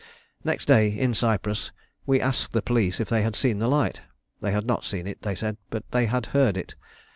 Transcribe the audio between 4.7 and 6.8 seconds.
seen it, they said, but had heard it.